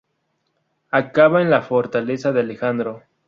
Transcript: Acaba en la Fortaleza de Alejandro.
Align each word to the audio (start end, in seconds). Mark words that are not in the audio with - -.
Acaba 0.89 1.43
en 1.43 1.51
la 1.51 1.61
Fortaleza 1.61 2.31
de 2.31 2.39
Alejandro. 2.39 3.03